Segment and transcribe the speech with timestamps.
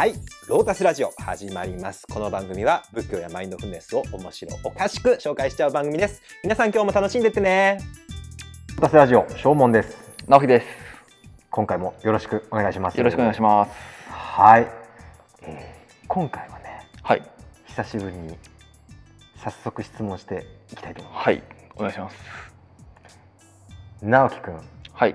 [0.00, 0.14] はい
[0.48, 7.78] ロータスラジオ始まりますこの番組は仏教やマインドフルネスを面白おかしく紹介しちゃう番組です皆さん今日も楽しんでってね
[8.70, 10.66] ロータスラジオ正門です直樹です。
[11.50, 13.72] 今回もよろしくお願いしますよろしくお願いします。
[14.08, 14.66] はい、
[15.42, 17.22] えー今回はねはい。
[17.66, 18.38] 久しぶりに
[19.36, 21.42] 早速質問していきたいと思いまはい。
[21.76, 22.16] お願いします。
[23.98, 24.60] す直樹くん
[24.94, 25.14] はい。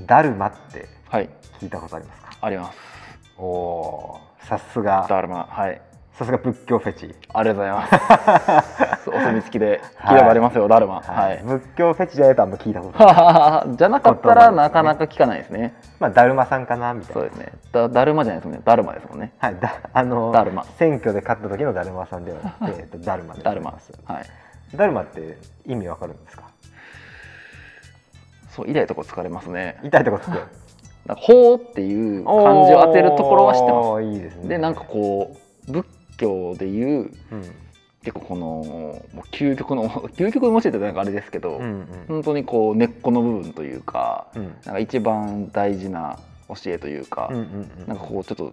[0.00, 1.30] ダルマってはい。
[1.60, 2.30] 聞いたことありますか？
[2.40, 3.03] あります。
[3.38, 5.46] おおーさすがダルマ。
[5.50, 5.80] はい。
[6.12, 7.88] さすが仏教フェチありがとうございま
[8.98, 9.10] す。
[9.10, 11.00] お墨付きで聞ればありますよ、ダルマ。
[11.00, 11.42] はい。
[11.44, 15.74] 仏教フェチじゃないとあんま聞いたことない じゃなかったらなかなか聞かないですね。
[15.98, 17.52] まあダルマさんかなみたいなそうですね。
[17.72, 18.62] だダルマじゃないですもんね。
[18.64, 19.32] ダルマですもんね。
[19.38, 23.92] はい、だあのダルマ選挙で勝った時のダルマさんではなくて、えっと、ダルマでごダルマざいます。
[24.06, 24.24] はい。
[24.76, 26.44] ダルマって意味わかるんですか？
[28.50, 29.78] そう、痛いとこ疲れますね。
[29.82, 30.38] 痛いとこつく
[31.06, 34.42] なんか法っていう漢字を当てるところは知ってまおーいいですね。
[34.42, 34.48] す。
[34.48, 35.36] で、なんかこ
[35.68, 35.86] う、仏
[36.16, 37.54] 教でいう、うん。
[38.02, 41.86] 結構この、究極の、究極の教えってなんかあれですけど、うんうん。
[42.08, 44.44] 本当にこう根っこの部分というか、うん。
[44.44, 47.86] なんか一番大事な教えというか、うんうんうん。
[47.86, 48.52] なんかこうちょっと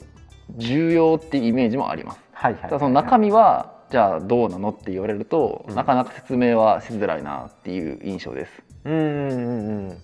[0.57, 2.19] 重要っていうイメージもあります。
[2.33, 5.75] はいはいただその中身はじゃあどうなのって言われると、うん。
[5.75, 8.63] なかなか説明はしづらいなっていう印象です。
[8.85, 9.97] うんうんうんうん。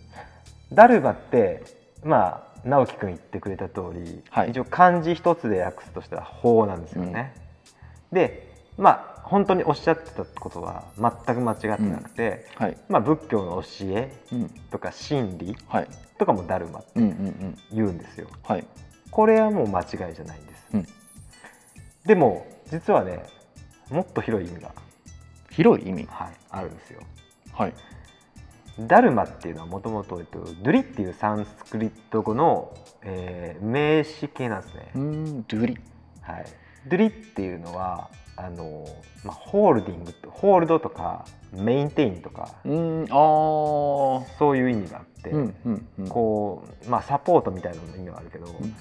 [0.73, 1.63] ダルマって
[2.07, 7.33] まあ直樹くん言ってくれた通り、はい一応漢字一つで訳すとしたら法なんですよね。
[8.11, 12.77] でまあ本当におっしゃってたことは全く間違ってなくて、はい。
[12.87, 14.49] まあ、仏教の教えうん。
[14.71, 15.87] とか真理はい。
[16.17, 17.57] とかもダルマってうんうんうん。
[17.73, 18.29] 言うんですよ。
[18.43, 18.65] はい。
[19.11, 20.67] これはもう間違いじゃないんです。
[20.73, 20.87] うん
[22.05, 23.25] でも実はね
[23.89, 24.71] もっと広い意味が、
[25.49, 26.07] 広い意味？
[26.09, 27.01] はい、あるんですよ。
[27.51, 27.73] はい。
[28.79, 34.91] ダルマっていうのはもともとドゥリっていうサンスクリット語の、えー名詞形なんですね。
[34.93, 35.77] ドゥリ。
[36.21, 36.45] はい、
[36.87, 38.85] ドゥリっていうのはあの、
[39.23, 44.37] まあ、ホールディングとホールドとかメインテインとかうーん、ああ。
[44.37, 46.07] そういう意味があって、うんうんうん。
[46.07, 48.75] こう、まあ、サポートみたいなの意味はあるけど、うん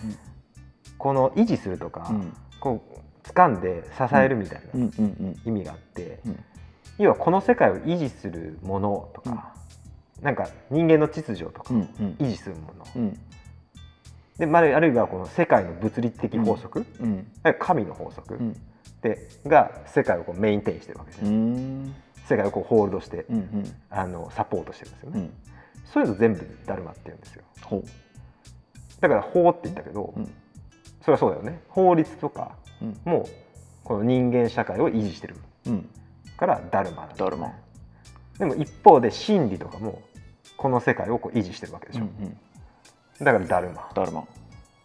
[0.99, 6.45] この維持するとか、うんこう掴んで支えるみたいうんうなんうん意味があって、うん
[6.99, 9.55] 要はこの世界を維持するものとか、
[10.23, 11.75] なんか人間の秩序とか
[12.19, 13.21] 維持するもの、うん。
[14.39, 17.27] でまああるいはこの世界の物理的法則、うん
[17.59, 18.57] 神の法則、うん。
[19.03, 21.95] でが世界をこうメインテインしてるわけですうね、ん。
[22.27, 23.75] 世界をこうホールドして、うんうん。
[23.91, 25.33] あのサポートしてるんですよね、うん。
[25.85, 27.43] そういうの全部ダルマって言うんですよ。
[27.63, 27.85] ほ
[29.01, 30.27] だから法って言ったけど、ううん。
[31.03, 31.61] それはそうだよね。
[31.69, 33.01] 法律とかうん。
[33.05, 33.29] も
[33.85, 35.89] この人間社会を維持してるうん。
[36.37, 37.31] からダルマなんだよね。
[37.31, 37.53] ダルマ
[38.39, 40.03] でも一方で真理とかも
[40.57, 42.37] この世界をこう維持してるわけでしょ、うん
[43.19, 43.89] だからダルマ。
[43.95, 44.25] ダルマ。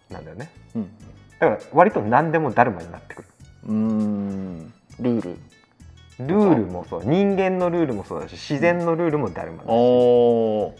[0.09, 0.49] なんだよね。
[0.73, 0.89] うん。
[1.37, 3.27] だから割と何でもダルマになってくる。
[3.65, 4.73] うーん。
[5.01, 5.37] ルール。
[6.19, 7.01] ルールもそう。
[7.03, 9.65] 人間のルールもそうだし自然のルールもダルマだし。
[9.67, 10.73] おー。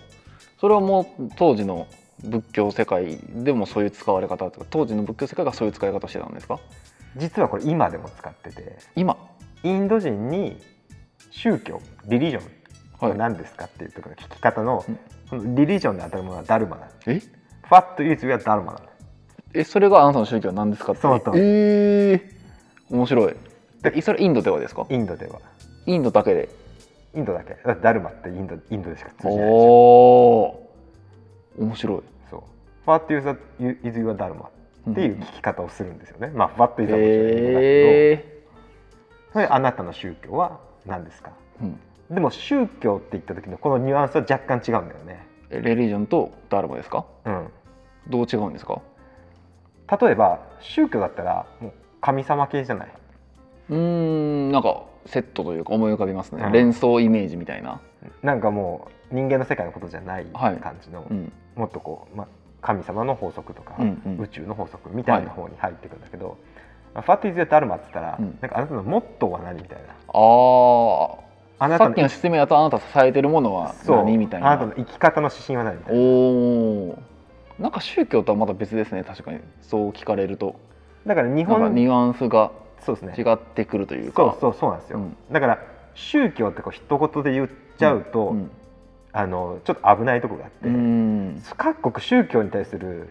[0.62, 1.88] それはもう当時の
[2.24, 6.58] 仏教世界でもそういう使われ方とか当時の仏教世界がそういう使い方をしてたんですか？
[7.18, 8.78] 実はこれ今でも使ってて。
[8.96, 9.18] 今。
[9.64, 10.58] インド人に
[11.32, 12.44] 宗教リリジョン
[13.02, 15.00] はは何ですかっていうところの聞き方のうん。
[15.30, 17.20] そのリリジョンで当たるものはダルマなんですえ？
[17.68, 18.92] ファットイズはダルマなんです
[19.54, 21.02] えそれがあなたの宗教は何ですかって？
[21.02, 23.36] その通りえー、面白い。
[23.82, 24.86] でそれインドではですか？
[24.90, 25.40] インドでは。
[25.86, 26.50] インドだけで。
[27.16, 27.56] インドだけ。
[27.66, 29.46] だってダルマってインドインドでしか通じないでし。
[29.46, 30.42] ょお
[31.60, 32.02] お面白い。
[32.30, 32.42] そう。
[32.86, 34.50] ファットイズイズはダルマ
[34.92, 38.44] っていう聞き方をするんですよね、まあファットイズはもちろんインドだけど、え
[39.34, 41.32] それあなたの宗教は何ですか？
[41.62, 41.80] ーうん
[42.12, 45.26] でも宗教って言った時のこのニュアンスは若干違うんだよね。
[45.50, 47.06] えレリジョンとダルマですか？
[47.26, 47.48] うん、
[48.10, 48.82] どう違うんですか？
[50.00, 52.88] 例えば宗教だったらもう神様系じゃない？
[53.70, 56.52] うーんなんかセットというか思い浮かびますね、うん。
[56.52, 57.80] 連想イメージみたいな、
[58.22, 60.58] なんかもう人間の世界のことじゃないはい。
[60.58, 61.32] 感じの、うん。
[61.56, 62.28] もっとこう、まあ、
[62.62, 64.22] 神様の法則とか、うんうん。
[64.22, 66.38] 宇宙の法則みたいな方に入ってくるんだけど、
[66.94, 68.38] まあファットイズヤダルマって言ったら、うん。
[68.42, 69.94] なんかあなたのモットーは何みたいな。
[70.14, 71.18] あ
[71.64, 74.48] あなたさっきの説明だとあなた支えてるものは何みたいな。
[74.48, 76.02] あなたの生き方の指針は何みたいな。
[76.02, 76.04] お
[76.90, 77.00] お
[77.60, 79.04] なんか宗教とはまた別ですね。
[79.04, 79.42] 確かに。
[79.62, 80.56] そう聞かれると。
[81.06, 83.14] だから日本ニュアンスがそうですね。
[83.16, 84.36] 違ってくるというか。
[84.42, 85.16] そうそうそうなんですよ、うん。
[85.32, 85.60] だから
[85.94, 88.50] 宗教ってこう一言で言っちゃうと、うん。
[89.12, 91.44] あのちょっと危ないところがあって、うん。
[91.58, 93.10] 各国宗教に対する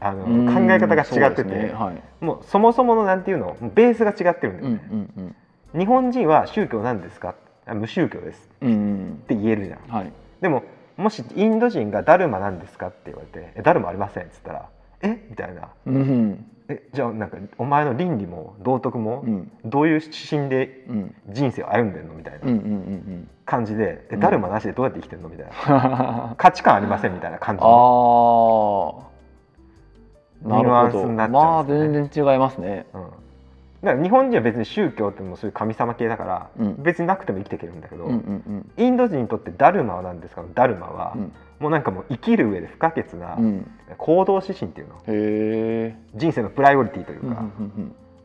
[0.00, 0.46] あのうん。
[0.46, 1.74] 考え方が違ってて、ね。
[1.74, 2.24] はい。
[2.24, 5.34] もうそもそものなんていうのベースが違ってるんだうんうよね、
[5.74, 5.78] ん。
[5.78, 7.28] 日本人は宗教なんですか？
[7.28, 7.34] あ
[7.74, 8.48] 無宗教です。
[8.62, 8.68] っ
[9.26, 9.80] て言えるじゃん。
[9.88, 10.12] はい。
[10.40, 10.62] でも
[10.96, 14.68] もしインド人がダルマなんですかって言われてえダルマありませんっつったら
[15.02, 15.26] え？
[15.30, 15.68] みたいな。
[15.86, 16.44] うん。
[16.68, 19.50] えじゃあなんかお前の倫理も道徳もうん。
[19.64, 21.14] どういう指針でうん。
[21.30, 22.14] 人生を歩んでんの？
[22.14, 25.28] みたいなん感じで、えうんダルマなしでどうやって生きてんの？
[25.28, 25.52] みたいな。
[26.30, 27.66] あ 価値観ありませんみたいな感じあ
[30.42, 31.92] ニュアンスになっちゃまあうんですよね。
[31.92, 32.86] 全然違いますね。
[32.94, 33.02] うん、
[33.82, 36.82] だから日本人は別に宗教ってもそういう神様系だから、うん。
[36.82, 41.32] 別になくても生きていけるんだけど、うんうんインド人にとってダルマは何ですかダルマは、うん。
[41.58, 43.70] もうなんかもう生きる上で不可欠なうん。
[43.96, 44.94] 行動指針っていうの。
[44.96, 47.44] へえ人生のプライオリティといううんうんか、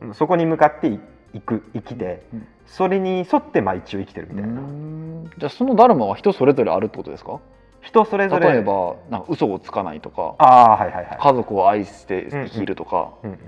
[0.02, 0.14] うん。
[0.14, 1.00] そこに向かってい
[1.34, 5.30] いく生きて、うんそれに沿ってまあ一応生きてるみたいな、うん。
[5.38, 7.38] じゃあそのダルマは人それぞれあるってことですか？
[7.80, 8.52] 人それぞれ。
[8.54, 13.38] 例えばなんか嘘をつかないとかああはいはいはい、家族を愛して生きるとか、うんうん。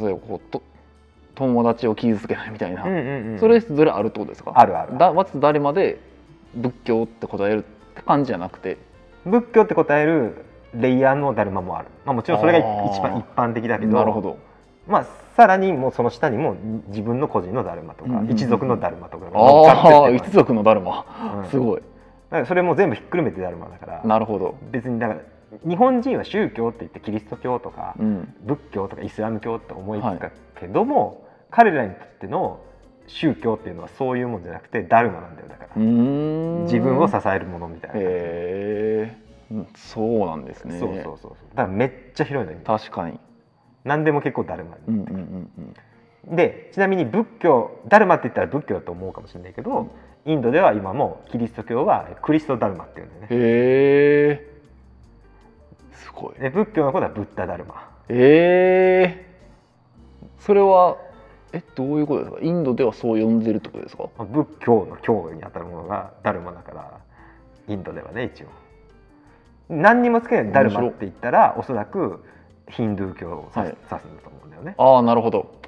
[0.00, 0.62] 例えばこうと
[1.40, 4.52] 友達を傷つけないみたいな、うんうんうんそれぞれあるってことですか？
[4.54, 5.98] あるあるだまずダルマで
[6.54, 8.76] 仏教って答えるって感じじゃなくて。
[9.24, 10.44] 仏教って答える
[10.74, 13.96] レイヤーのダルマもある、まあ、もちろんそれが一番一般的だけど。
[13.96, 14.38] なるほど。
[14.88, 15.06] まあ、
[15.36, 16.56] さらにもうその下にも
[16.88, 21.50] 自分の個人のダルマとか、うんうんうん一族のダルマとかああ一族のダルマ、うん。
[21.50, 21.80] すごい。
[21.80, 21.82] だ
[22.30, 24.02] からそれも全部ひっくるめてダルマだから。
[24.04, 25.20] なるほど、別にだから
[25.68, 32.60] 日本人は宗教って言ってキリスト教とかうん、仏教とかイスラム教って思いつくけども、彼らにとっての
[33.06, 39.16] 宗教っていうのはそういうもんじゃなくてダルマなんだよだから、自分を支えるものみたいな、へえ
[39.50, 40.78] うんそうなんですね。
[40.78, 43.18] そうそうそうだからめっちゃ広いの確かに。
[43.82, 45.50] 何でも結構ダルマにうんうんうん
[46.28, 46.36] うん。
[46.36, 49.90] でちなみに仏教ダルマって言ったら仏教だと思うかもしれないけど、
[50.26, 53.26] インドでは今もキリスト教はクリストダルマっていうんだよね。
[53.30, 54.50] へえ
[55.94, 56.40] すごい。
[56.40, 57.90] で仏教のことはブッダダルマ。
[58.08, 59.30] ええ
[60.38, 60.96] それは
[61.52, 62.42] えどういうことですか？
[62.42, 64.04] インドではそう呼んでるってことですか？
[64.18, 67.00] まあ仏教の教にあたるものがダルマだから
[67.68, 68.46] インドではね一応。
[69.68, 72.24] 何にもつけないダルマって言ったらおそらく
[72.68, 73.68] ヒンドゥー教を指す,、はい。
[73.68, 74.74] 指すんだと思うんだよね。
[74.78, 75.60] ああなるほど、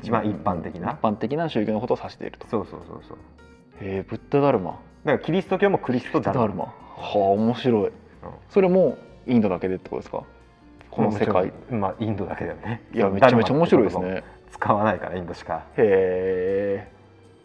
[0.00, 0.92] 一番一般的な。
[0.92, 2.46] 一般的な宗教のことを指していると。
[2.48, 3.18] そうそうそうそう。
[3.80, 4.72] へえブッダダルマ。
[4.72, 4.80] だか
[5.12, 6.44] らキリスト教もクリストダルマ。
[6.44, 6.64] ダルマ。
[6.64, 6.72] は
[7.02, 7.92] あ面白い、
[8.50, 10.24] それもインドだけでってことですか？
[10.90, 11.52] この世界。
[11.70, 12.82] まあインドだけだよね。
[12.92, 15.64] いやめちゃめちゃ面白いですね使わないからインドしか。
[15.76, 16.88] へ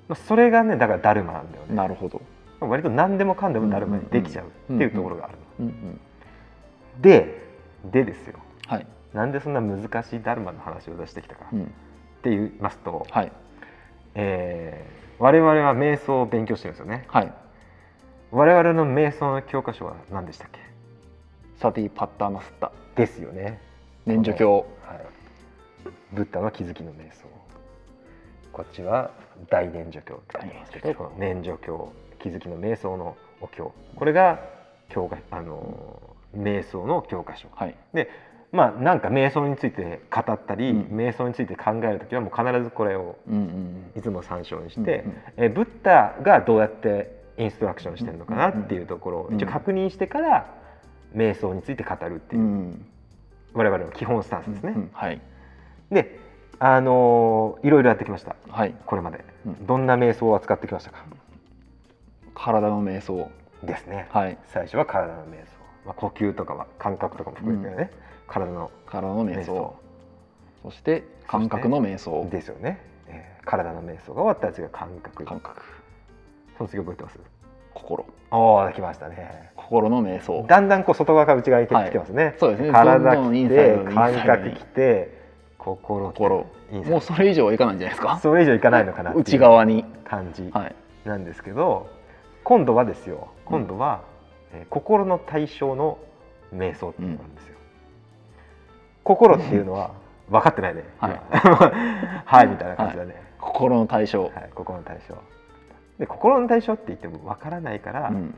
[0.07, 1.75] まあそれがねだからダルマなんだよえね。
[1.75, 2.21] なるほど、
[2.59, 5.33] 割と何でもかんでもダルマにできちゃうっていうところがある。
[5.33, 7.41] のうんうん、で
[7.85, 8.39] でですよ。
[8.67, 11.45] はい、なんでそんな難しいダルマの話を出してきたか。
[11.45, 11.65] っうん、
[12.21, 13.31] て言いますと、はい。
[14.15, 17.05] えー我々は瞑想を勉強してるんですよね。
[17.07, 17.33] はい。
[18.31, 20.59] 我々の瞑想の教科書は何でしたっけ？
[21.55, 23.61] サティパッターナスッタですよね、
[24.05, 24.65] 念処教。
[24.85, 25.05] はい、
[26.15, 27.27] ブッダの気づきの瞑想。
[28.53, 29.11] こっちは
[29.49, 30.71] 大念処教って言います。
[30.71, 33.73] けどこの念処教気づきの瞑想のお経。
[33.97, 34.39] これが
[34.87, 36.01] 教科あの
[36.33, 37.49] 瞑想の教科書。
[37.53, 37.75] はい。
[38.53, 40.97] まあなんか瞑想について語ったり、うん。
[40.97, 45.03] 瞑想について考える時はもう必ずこれをうんうんいつも参照にしうんて、
[45.35, 49.35] えブッダがどうやってインストラクションしてるのかなっていうところをうん。
[49.35, 50.45] 一応確認してから
[51.13, 52.45] 瞑想について語るってういう。
[52.45, 52.85] ん。
[53.53, 54.73] 我々の基本スタンスですね。
[54.77, 54.89] うん。
[54.93, 55.19] はい
[55.95, 56.19] で
[56.59, 58.35] あのーいろいろやってきました。
[58.49, 58.75] はい。
[58.85, 59.65] これまで、うん。
[59.65, 61.05] どんな瞑想を扱ってきましたか？
[62.35, 63.31] 体の瞑想。
[63.63, 64.37] ですね、はい。
[64.45, 65.47] 最初は体の瞑想、
[65.87, 67.89] まあ、呼吸とかは感覚とかも含めてね、
[68.27, 68.69] 体の。
[68.85, 69.45] 体の瞑瞑想。
[69.45, 69.75] 想
[70.61, 72.27] そして感覚の瞑想。
[72.29, 75.25] ですよね、えー体の瞑想が終わったら次は感覚。
[75.25, 75.61] 感覚。
[76.57, 77.19] その次覚えてます？
[77.73, 78.05] 心。
[78.29, 79.51] おお来ましたね。
[79.55, 80.45] 心の瞑想。
[80.47, 82.71] だんだんこう外側から内側に来てますね、そうですね。
[82.71, 85.24] 体来て感覚来て
[85.65, 86.45] 心心。
[86.71, 88.17] インサイドもうそれ以上はいかないんじゃないですか？
[88.19, 89.85] それ以上いかないのかなっていう内側に。
[90.05, 90.75] 感じはい。
[91.05, 91.87] なんですけど、
[92.43, 93.29] 今度はですよ。
[93.45, 94.01] 今度は、
[94.53, 95.97] えー心の対象の
[96.53, 97.55] 瞑想っていうのがあるんですよ、
[99.03, 99.91] 心っていうのは
[100.29, 101.21] 分かってないね、 はい。
[101.43, 101.71] 今。
[102.25, 104.23] はいみたいな感じだね、心の対象。
[104.23, 105.15] はい心の対象。
[105.99, 108.35] で心の対象って言っても分からないからうん。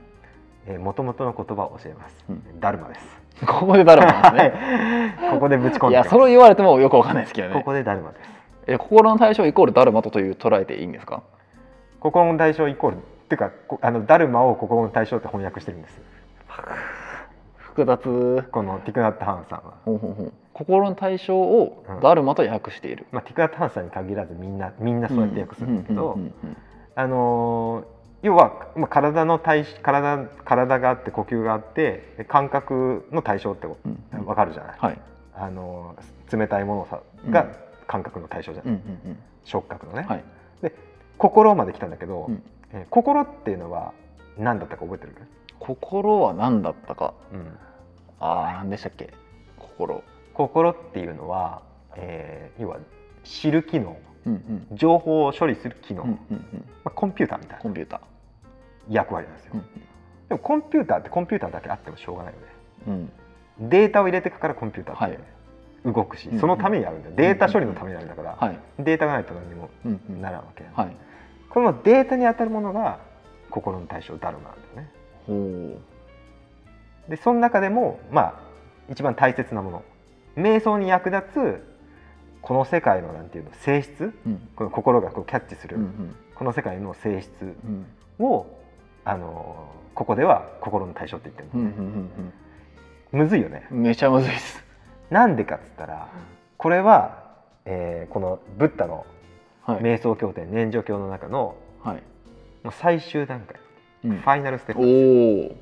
[0.84, 2.60] もともとの言葉を教えます、うん。
[2.60, 6.06] ダルマです ここでダルマなんですねここでぶち込んいできます。
[6.08, 7.54] やそれを言われてもよくわかんないですけどね。
[7.56, 8.30] ここでダルマです。
[8.68, 11.22] え心の対象イコールダルマとという捉えていいんですか？
[12.00, 16.02] 心の対象イコールっていうかこあのダルマを心の対象って翻訳してるんです。
[17.58, 18.48] 複雑。
[18.52, 20.34] このティクナット・ハンさんは、ほうほうほう。
[20.54, 26.58] 心の対象をうんダルマと訳している、まあ、ティクナット・ハンさんに限らずみんなみんなそうやって訳するんだけど、うんうんうん。
[26.96, 27.97] あのー
[28.28, 33.68] 要は、まあ、体の対体体があって呼吸があってで感覚の対象って
[34.26, 35.00] わかるじゃない、はい。
[35.34, 37.32] あのー冷たいものさうん。
[37.32, 37.48] が
[37.88, 38.82] 感覚の対象じゃない、
[39.46, 40.24] 触覚のね、うんはい。
[41.18, 42.44] 心まで来たんだけど、うん。
[42.74, 43.94] えー心っていうのは
[44.38, 45.14] 何だったか覚えてる、
[45.60, 47.14] 心は何だったか。
[47.32, 47.58] うん、
[48.20, 49.14] ああ何でしたっけ？
[49.58, 50.04] 心。
[50.34, 51.62] 心っていうのは、
[51.96, 52.78] えー要は
[53.24, 53.98] 知る機能。
[54.26, 54.78] うんうん。
[54.78, 56.66] 情報を処理する機能、うんまうんうん。
[56.84, 57.64] あ、コンピューターみたいな。
[57.64, 58.00] コンピューター
[58.90, 59.62] 役割なんですよ、うん。
[59.62, 62.48] でもコンピューターってコンピューターだけあってもしょうがないよね。
[63.60, 63.70] うん。
[63.70, 65.20] データを入れていくからコンピューターっはて
[65.86, 66.40] 動くし、うん。
[66.40, 67.16] そのためにあるんだよ。
[67.16, 68.60] データ処理のためにあるんだから、はい。
[68.80, 70.02] データがないと何にもうん。
[70.10, 70.22] うん。
[70.22, 70.96] ならんわけ、はい。
[71.50, 73.00] このデータに当たるものが
[73.50, 74.92] 心の対象ダルマなんだよね。
[75.26, 75.80] ほ
[77.10, 78.34] でその中でもまあ
[78.90, 79.84] 一番大切なもの。
[80.36, 81.64] 瞑想に役立つ
[82.42, 84.04] この世界のなんていうの性質？
[84.04, 84.50] ううん。
[84.56, 86.16] この心がこうキャッチする、うん。
[86.36, 87.86] この世界の性質うん。
[88.26, 88.46] を
[89.10, 92.34] あのここでは心の対象って言ってるの、うんうん
[93.14, 93.66] むずいよね。
[93.72, 94.64] うんめちゃむずいです。
[95.10, 96.10] なんでかっつったら
[96.58, 97.24] これは、
[97.66, 99.06] えーこのブッダの
[99.64, 99.82] はい。
[99.82, 102.04] 瞑想経典念処経の中のはい。
[102.64, 103.56] もう最終段階、
[104.04, 104.18] うん。
[104.18, 104.82] ファイナルステップ。
[104.82, 105.58] です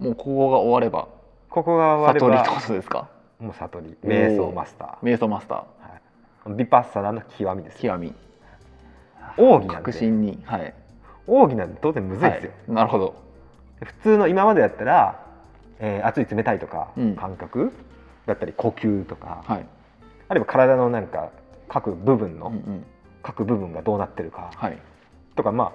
[0.00, 1.08] おおもうここが終われば。
[1.48, 3.08] ここが終悟りってわればことですか？
[3.40, 3.96] もう悟り。
[4.04, 5.64] 瞑想マスター、瞑想マスタは
[6.48, 8.14] い、ビパッサナの極みです極み。
[9.38, 9.68] 奥義なんで。
[9.68, 10.42] 確信に。
[10.44, 10.74] はい
[11.26, 12.74] 奥義なんて当然むずいですよ、はい。
[12.74, 13.14] なるほど。
[13.84, 15.26] 普通の今までやったら、
[15.78, 17.16] えー熱い冷たいとか、うん。
[17.16, 17.72] 感覚？
[18.26, 19.66] だったり呼吸とか、はい。
[20.28, 21.30] あるいは体のなんか
[21.68, 22.84] 各部分の、うんうん。
[23.22, 24.50] 各部分がどうなってるか。
[24.54, 24.78] はい。
[25.36, 25.72] とかまあ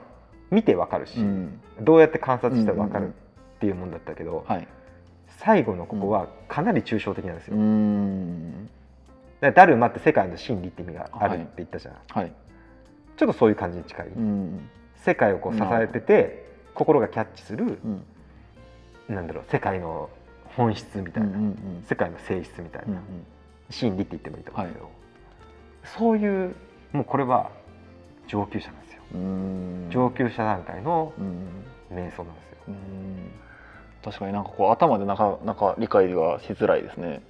[0.52, 3.14] 見てわかるし、うんどうやって観察したらわかるうんうんうん
[3.58, 4.68] っていうもんだったけど、はい。
[5.40, 7.56] 最後のここはかなり抽象的なんですよ。
[7.56, 8.66] うーん。
[8.66, 12.32] だからダルマって世界の真理って意味があるって言ったじゃん、はい。
[13.18, 14.70] ちょっとそういう感じに近い、うん
[15.08, 16.46] 世界をこう支えてて
[16.76, 17.80] 心がキャッチする
[19.10, 19.16] うん。
[19.16, 20.10] なんだろう世界の
[20.58, 23.04] 本質みたいな、うんうん世界の性質みたいな、うんうん。
[23.70, 24.90] 真理って言ってもいいと思うけど、
[25.86, 26.56] そういう
[26.92, 27.52] もうこれは
[28.28, 29.88] 上級者なんですよ、うん。
[29.90, 31.96] 上級者段階のうん。
[31.96, 32.58] 瞑想なんですよ。
[32.68, 33.32] うん。
[34.04, 37.22] 確かになんかこう頭でなかなか理解がしづらいですね。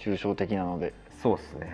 [0.00, 1.72] 抽象的なので、そうですね。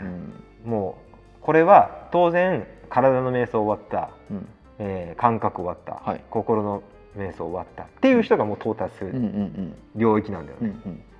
[0.67, 0.71] う、ん。
[0.71, 6.21] もうこれは当然体の瞑想終わった、うんえー感覚終わった、はい。
[6.31, 6.83] 心の
[7.17, 10.75] 瞑想終わったっていう人がもう到達するん領域なんだよね、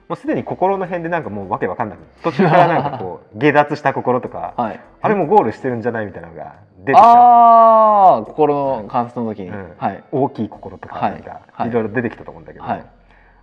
[0.09, 4.81] もうすでに心の辺でなんかもうわけわかんない途中からなんかこう 下脱した心とか、はい。
[5.01, 7.03] あれもうゴールしてるんじゃないみたいなのが出てきた。
[7.03, 9.75] ああ心の観察の時に、うん。
[9.79, 10.05] はい。
[10.13, 11.69] 大きい心とかはいなんかはい。
[11.71, 12.85] いろいろ出てきたと思うんだけど、はい。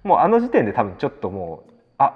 [0.03, 2.13] もうあの時点で多分ちょっともうあ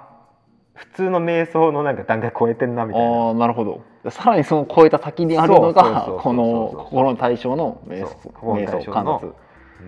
[0.74, 3.30] 普通の瞑想のなんか段階超えてんなみたいあな。
[3.30, 9.34] あなるほどさらにその超えた先にあるのがこの心の対象の瞑想観察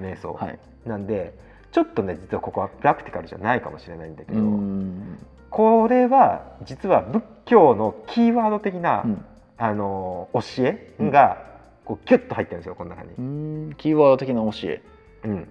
[0.00, 0.58] 瞑想、はい。
[0.86, 1.34] なんで
[1.72, 5.18] ちょっとね実はここはプラクティカルじゃないかもしれないんだけうど、ん。
[5.50, 9.24] これは実は仏教のキーワード的な、うん。
[9.58, 11.38] あの教えが
[11.84, 13.10] こうギュッと入ってるんですよこの中に。
[13.18, 13.74] うん。
[13.76, 14.82] キーワード的な教え。
[15.24, 15.30] うん。
[15.30, 15.48] うん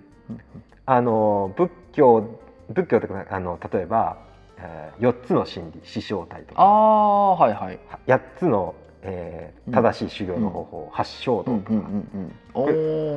[0.86, 4.18] あの仏教仏教というかあの例えば、
[4.62, 6.62] えー、4つの真理四正体とあか。
[6.64, 7.80] あはいはい。
[8.08, 9.74] 8つの、えーうん。
[9.74, 11.80] 正しい修行の方法、八正道とか、うんう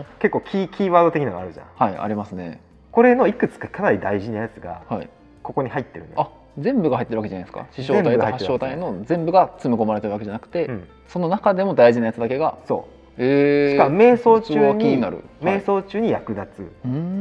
[0.00, 1.66] ん結構キーキーワード的なのがあるじゃん。
[1.74, 2.60] はいありますね。
[2.92, 5.08] これのいくつかかなり大事なやつがはい。
[5.42, 7.66] ここに入ってるんだあよ、全部が入ってるわけじゃないですか。
[7.72, 12.86] 四正体と八正体の全部が詰め込まれてるわけじゃなくて、うん、その中でも大事なやつだけがそ
[13.18, 15.24] えー、うしかも瞑想中にになる。
[15.42, 16.66] 瞑想中に役立つは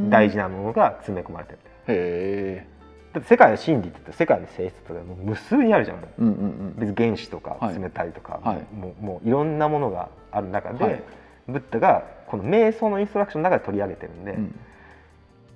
[0.06, 1.58] い大事なものが詰め込まれてる。
[1.88, 2.71] へえ
[3.12, 6.22] だって世界の真理って世界の性質とか無数にあるじゃんもう。
[6.22, 7.78] うんうん別に原子とかはい。
[7.78, 8.74] 冷たいとか、はい。
[8.74, 11.02] もうもういろんなものがある中で、はい。
[11.48, 14.58] ブッダがこの瞑想のインストラクションの中で取り上げてるんで、うん。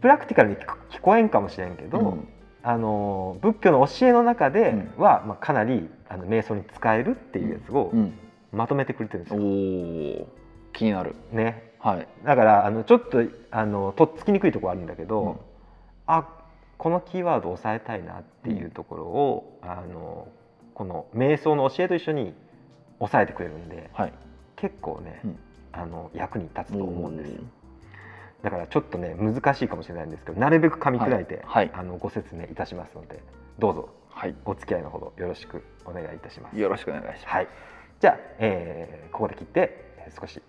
[0.00, 2.28] プラクティカルに聞こえんかもしれんけど、うん。
[2.62, 5.02] あの仏教の教えの中でうん。
[5.02, 8.18] は、まあ、かなりあの瞑想に使えるっていうやつをうん。
[8.52, 9.42] まとめてくれてるんですおよ。
[10.25, 10.28] お
[10.72, 11.14] 気になる。
[11.32, 12.08] ね、はい。
[12.25, 15.36] だからあのちょっとあのとっつきにくいところあるんだけど、うん。
[16.06, 16.26] あ
[16.78, 20.28] このキーワードを押さえたいなっていうところを、あの
[20.75, 22.35] この瞑想の教えと一緒に
[23.00, 24.12] 押さえてくれるんではい。
[24.56, 25.38] 結構ね、うん。
[25.73, 27.33] あの役に立つと思うんです。
[27.33, 27.40] よ
[28.42, 31.45] おだからちょっとね難しいかもしれないんですけどなるべく噛み砕いて、はい。
[31.47, 31.71] はい。
[31.75, 33.23] あのご説明いたしますので
[33.59, 33.88] どうぞ。
[34.11, 34.35] はい。
[34.45, 36.59] お付き合いのほどよろしくお願いいたします。
[36.59, 37.26] よろしくお願いします。
[37.26, 37.49] はい、
[38.00, 39.61] じゃあ、えーここで切って
[39.99, 40.40] えー少し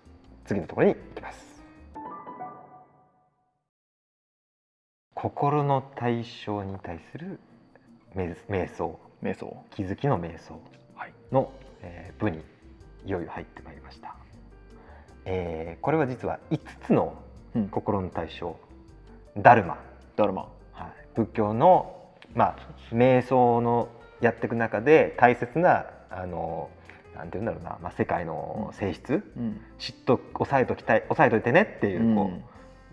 [0.46, 1.57] 次のところに行きます。
[5.20, 7.40] 心の対象に対する
[8.16, 9.00] 瞑瞑想。
[9.24, 9.58] 瞑想。
[9.72, 10.62] 気づきの瞑想。
[10.94, 11.14] はい。
[11.32, 12.44] の、えー部に
[13.04, 14.16] いよいよ入ってまいりました、
[15.26, 17.18] えーこれは実は5つの
[17.56, 17.70] うん。
[17.70, 18.60] 心の対象。
[19.36, 19.80] ダルマ、
[20.16, 20.50] ダルマ。
[20.74, 21.96] はい、仏教の、
[22.36, 22.56] まあ、
[22.92, 23.90] 瞑想の
[24.22, 26.70] やっていく中で大切なあの
[27.16, 29.62] なんて言うんだろうな、まあ、世界の性質、うん。
[29.80, 32.44] 知っと押さえときたい押さえといてねっていうこう、うん。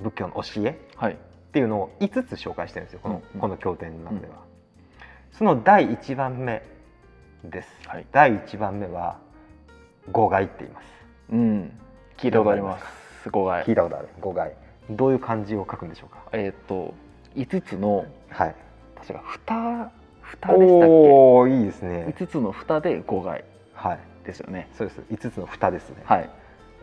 [0.04, 0.80] 仏教の教え。
[0.96, 1.18] はい
[1.54, 4.42] っていうのを5つ紹介してるんですよこの,、うんこの経典の中では。
[5.30, 6.64] その第1番目
[7.44, 8.06] です、はい。
[8.10, 9.18] 第1番目は
[10.10, 10.86] 五害って言います。
[11.30, 11.80] うん。
[12.16, 13.30] 聞いたことあります。
[13.30, 14.08] 誤解聞いたことある。
[14.20, 14.52] 五害。
[14.90, 16.24] どういう漢字を書くんでしょうか？
[16.32, 16.92] えっ、と
[17.36, 18.54] 5つのはい。
[18.96, 19.92] 確か蓋
[20.22, 22.06] 蓋でしたっおおいいですけね。
[22.08, 23.44] 5つの蓋で誤解
[23.74, 23.98] はい。
[24.26, 24.68] ですよね。
[24.76, 25.00] そうです。
[25.08, 26.28] 5つの蓋ですね、はい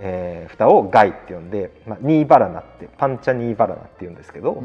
[0.04, 4.62] えー蓋を害って呼んで、まあ、ニーバラナってパンチャニーバラナって言うんですけど、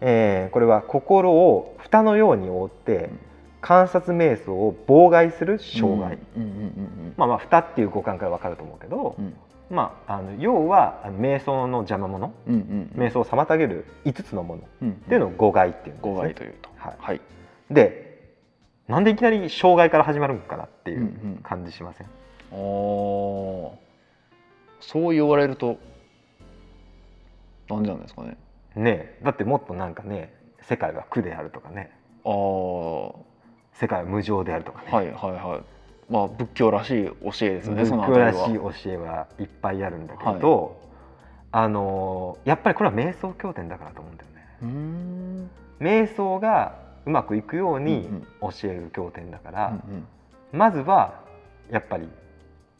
[0.00, 3.18] えーこれは心を蓋のように覆ってうん。
[3.62, 6.42] 観察瞑想を妨害する障害、うん。
[6.42, 6.48] うん。
[6.48, 7.14] うん。
[7.18, 9.34] まあまあ蓋っていう語感から分かると思うけど、うん。
[9.68, 12.54] まあ、あの要は瞑想の邪魔者うん。
[12.54, 12.90] うん。
[12.96, 13.04] うん。
[13.04, 14.90] 瞑想を妨げる5つのものうん。
[14.92, 16.70] っていうのを誤害っていうんです、ね、誤解というと。
[16.76, 16.94] はい。
[16.98, 17.20] はい。
[17.70, 18.32] で
[18.88, 21.40] なんでいきなり障害から始まるのかなっていうんううん。
[21.42, 22.06] 感じしません、
[22.52, 23.70] あー
[24.80, 25.78] そう言われると
[27.68, 28.36] なんじゃないですかね。
[28.74, 29.20] ねえ。
[29.22, 31.90] だってもっとなんかね世界は苦であるとかね。
[32.24, 32.28] あ
[33.72, 36.12] 世界は無常であるとかね、いはいはい。
[36.12, 37.12] まあ仏教らしい教
[37.46, 40.76] えですよね仏教らしい教えはいっぱいあるんだけど、
[41.52, 45.48] あのやっぱりこれは瞑想経典だからと思うんだよね。
[45.80, 46.74] 瞑想が
[47.06, 50.06] うまくいくようにうん教える経典だから、うん。
[50.52, 51.20] まずは
[51.70, 52.08] やっぱり、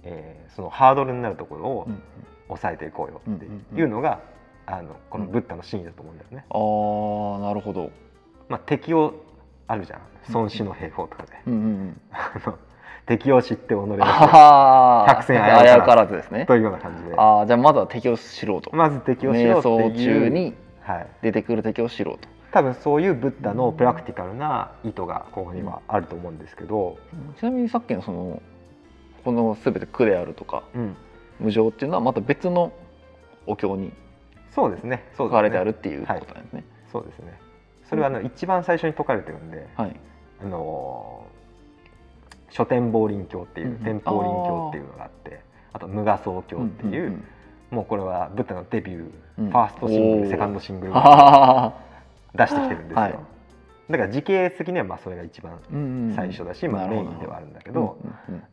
[0.04, 1.92] えーそのハードルになるところをうん。
[1.92, 2.02] うん
[2.50, 3.78] 抑えていこうよってうんうんうん。
[3.78, 4.18] いうのが、
[4.66, 6.44] あのこのブッダの真意だと思うんだよね。
[6.50, 7.92] ああなるほど。
[8.48, 9.14] まあ、敵を
[9.68, 10.00] あるじゃん。
[10.32, 12.00] 孫子の兵法とかで、うんうん
[13.06, 16.46] 敵を知って己を知るああ百戦危うからず危うからずですね。
[16.46, 17.14] というような感じで。
[17.16, 18.74] ああじゃあまずは敵を知ろうと。
[18.74, 20.14] まず敵を知ろう瞑っていう。
[20.14, 22.28] 想中にはい、出てくる敵を知ろうと。
[22.50, 26.98] 多分そういうブッダのプラクティカルな意図がここにはあると思うんですけど、
[27.38, 28.42] ちなみにさっきのその
[29.24, 30.96] この全て苦であるとかうん、
[31.38, 32.72] 無常っていうのはまた別の
[33.46, 33.92] お経に
[34.54, 35.04] そうですね。
[35.16, 35.30] そうですね。
[35.30, 36.64] 書かれてあるっていうことなんですね。
[36.90, 37.38] そうですね。
[37.88, 39.96] それはあの一番最初に説かれてるんで、はい。
[40.42, 41.40] あのー
[42.52, 43.84] 書天法輪経っていう、うんうん。
[43.84, 45.40] 天法輪経っていうのがあって
[45.72, 47.24] あと無我僧経っていう,、んん
[47.70, 49.50] もうこれはブッダのデビュー、うん。
[49.50, 51.74] ファーストシングルセカンドシングル は
[52.34, 53.18] 出してきてるんですよ、はい
[53.90, 57.98] だから時系列的にはまあそれが一番うん最初だし、まあ、メインではあるんだけど、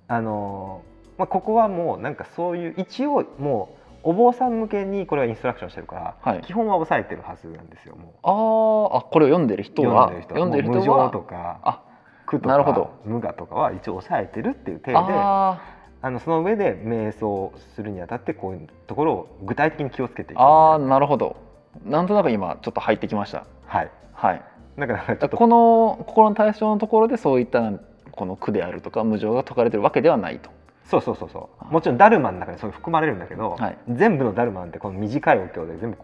[0.07, 6.41] あのーまあ、ここはもうなんかそういう一応もうお坊さん向けにこれはインストラクションしてるから、はい。
[6.41, 8.11] 基本は抑えてるはずなんですよもう。
[8.23, 10.11] あーあこれを読んでる人は？
[10.29, 10.77] 読んでる人は。
[10.79, 11.83] 無常とかあ
[12.25, 12.85] 苦となるほど。
[12.85, 15.61] か無我とかは一応抑えてるっていう体であ
[16.01, 21.35] あのその上で瞑想するにあたってこういうところを具体的に気をつけていくーあーなるほど。
[21.83, 23.45] なんとなく今ちょっと入ってきました。
[23.65, 23.91] はい。
[24.13, 24.41] はい
[24.77, 27.71] だからちょっとこの心の対象のところでそういった
[28.11, 30.49] この苦であるとか無常が解かれてるわけではないと。
[30.85, 31.73] そうそうそうそう。
[31.73, 33.77] もちろんダルマの中にそういう含まれるんだけど、はい。
[33.89, 35.97] 全部のダルマなんてこの短いお経で全部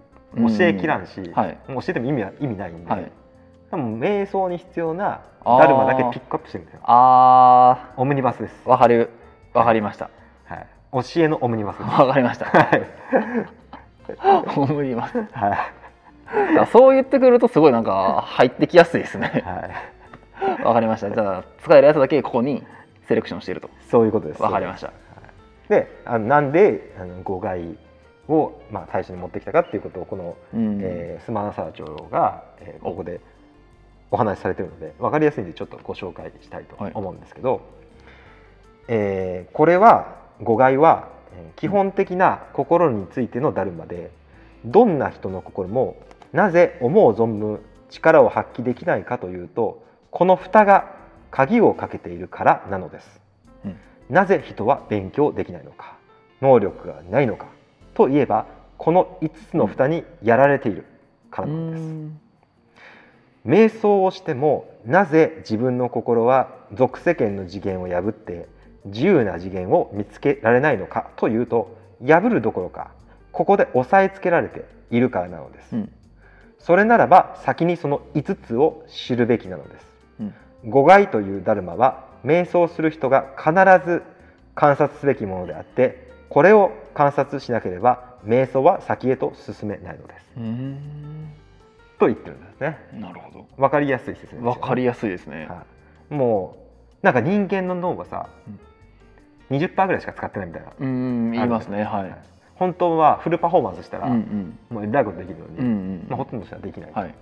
[0.58, 1.58] 教えきらんし、はい。
[1.68, 3.12] もう教えても意味は意味ないんで、はい。
[3.72, 9.10] でも瞑想に必要なダルマだけピックアップしてるんですよあオムニバスです、ーわかる。
[9.54, 10.10] わかりました。
[10.46, 12.46] はい、教えのオムニバスわかりました。
[12.46, 12.84] はい、
[14.56, 15.28] 思いますはい。
[15.32, 15.83] あ
[16.72, 19.44] そう言ってくるとすごいなんか入ってきやすいですね。
[19.46, 21.12] はい、わかりました。
[21.12, 22.64] じゃあ使えるやつだけここに
[23.08, 23.70] セレクションしていると。
[23.90, 24.42] そういうことです。
[24.42, 24.92] わかりました。
[25.70, 27.78] であのなんであの誤解
[28.28, 30.80] を、まあ、最初に持ってきたかっていうことをこの、うん。
[30.82, 33.20] えースマナサラ長老が、えーここで
[34.12, 37.62] お話しされてるので分かりやすいんでちょっとご紹介したいと思うんですけど、
[38.88, 44.12] えーこれは誤解はえー基本的な心についてのダルマで
[44.66, 45.98] どんな人の心も
[46.34, 50.92] なぜ思う存分力を発揮できないかというとこの蓋が
[51.32, 53.22] 鍵をかけているからなのです。
[53.66, 53.78] うん
[54.10, 55.98] なぜ人は勉強できないのか
[56.42, 57.48] 能力がないのか
[57.94, 60.86] といえばこの5つの蓋にやられている
[61.32, 62.24] からなのです。
[63.46, 68.48] 瞑想をしてもなぜ自分の心は俗世間の次元を破って
[68.86, 72.92] 自由な次元を見つけられないのかというと破るどころか
[73.32, 75.92] ここで押さえつけられているからなのです、うん
[76.64, 79.86] それならば先にその5つを知るべきなのです。
[80.22, 80.34] うん。
[80.70, 83.52] 五害というダルマは瞑想する人が必
[83.86, 84.02] ず
[84.56, 90.26] 観察すべきものであってこれを観察しなければ瞑想は先へと進めないのです。
[90.38, 91.34] うん。
[92.00, 92.78] と言ってるんですね。
[92.94, 93.46] なるほど。
[93.58, 94.48] わかりやすいですよね。
[94.48, 95.48] わかりやすいですね。
[95.48, 95.66] は
[96.10, 96.56] い、も
[97.02, 98.30] うなんか人間の脳がさ、
[99.52, 101.84] 20%ぐらいしか使ってないみたいな、うん言いますね。
[101.84, 102.04] はい。
[102.04, 104.58] はい本当はフルパフォーマンスしたら、うんうん。
[104.70, 106.06] もうえらいことできるのに、うんうん。
[106.10, 107.16] まあ、ほとんどしたらできない、はい。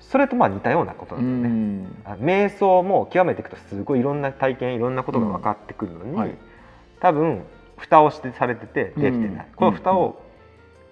[0.00, 6.34] それとまあ似たようなことなうんだよね、瞑想も極めていくとすごいいろんな体験いろんなことが分かってくるのに、うんはい。
[7.00, 7.42] 多分
[7.76, 10.22] 蓋をしてされててできてない、うんこの蓋を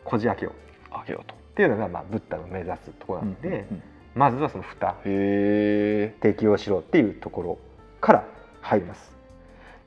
[0.05, 0.55] こじ開けよう。
[0.91, 1.35] あげようと。
[1.35, 3.83] っていうのがまあブッダの目指すところなんで、うんうん
[4.17, 4.97] まずはその蓋
[6.23, 7.59] 適応しろっていうところ
[8.01, 8.25] から
[8.63, 9.15] 入ります。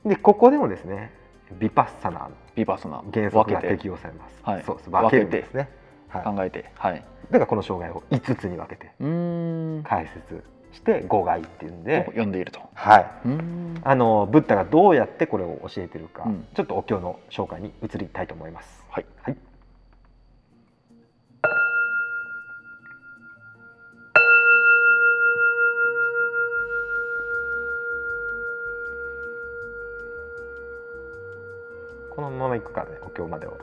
[0.06, 1.12] でここでもですね
[1.58, 3.02] ビパッサナーのビパスナ。
[3.12, 4.62] 原則が適用されます、はい。
[4.64, 5.68] そうです分けるんですね。
[6.08, 6.70] はい、考えて。
[6.74, 7.04] はい。
[7.30, 8.92] だからこの障害を5つに分けて
[9.88, 12.60] 解説して5害っていうんで、読んでいると。
[12.74, 13.10] はい。
[13.84, 16.46] あのブッダがどうやってこれを教えてるか、うん。
[16.54, 18.84] ちょっとお経の紹介に移りたいと思います。
[18.90, 19.06] はい。
[19.22, 19.36] はい
[32.20, 33.56] このまま行くからね故郷までを。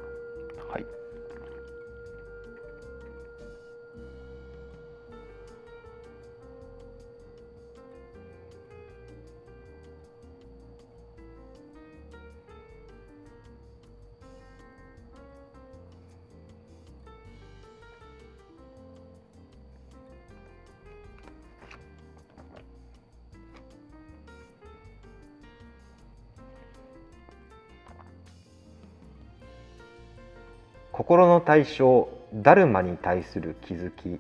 [30.98, 34.20] 心の対象ダルマに対する気づき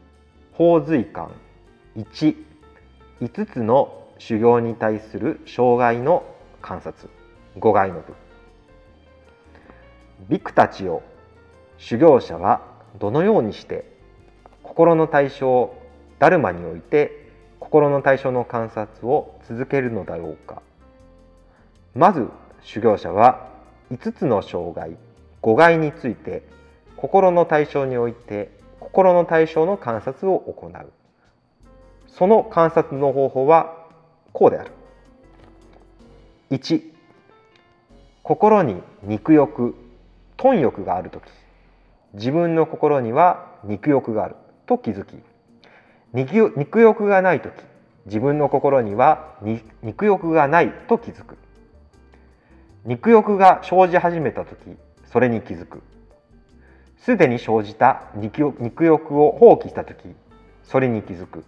[0.51, 1.31] 法随感。
[1.95, 6.23] 15つの修行に対する障害の
[6.61, 7.09] 観察。
[7.57, 8.13] 5害の部。
[10.29, 11.01] ビクたちよ
[11.79, 12.61] 修行者は
[12.99, 13.91] どのようにして
[14.61, 15.73] 心の対象
[16.19, 20.61] ダルマにおいて心の対象の観察を続けるのだろうか。
[21.95, 22.27] まず
[22.61, 23.49] 修行者は
[23.91, 24.95] 5つの障害
[25.41, 26.43] 5害について
[26.97, 30.91] 心の対象において心の対象の観察を行う。
[32.07, 33.86] その観察の方法は
[34.33, 34.71] こうである。
[36.49, 36.81] 1
[38.23, 39.75] 心に肉欲
[40.38, 41.23] 貪欲がある時。
[42.13, 44.36] 自分の心には肉欲がある。
[44.65, 45.15] と気づき。
[46.13, 47.53] 肉肉欲がない時。
[48.05, 49.36] 自分の心には
[49.83, 51.38] 肉欲がないと気づく。
[52.86, 54.77] 肉欲が生じ始めた時。
[55.05, 55.83] それに気づく。
[56.99, 59.97] すでに生じた肉欲を放棄した時
[60.63, 61.45] それに気づく。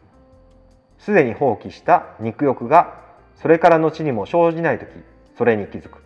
[1.00, 3.00] すでに放棄した肉欲が
[3.36, 4.90] それから後にも生じない時
[5.38, 6.04] それに気づく。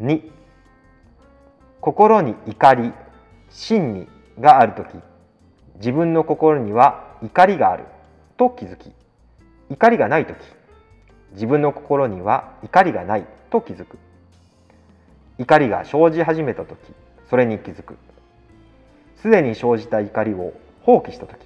[0.00, 0.30] 2
[1.80, 2.92] 心に怒り
[3.50, 4.08] 真に
[4.40, 4.98] がある時
[5.76, 7.84] 自分の心には怒りがある
[8.36, 8.92] と気づき
[9.70, 10.36] 怒りがない時
[11.32, 13.98] 自分の心には怒りがないと気づく。
[15.38, 16.78] 怒りが生じ始めた時
[17.28, 17.96] それに気づく。
[19.16, 21.38] すでに生じた怒りを放棄した時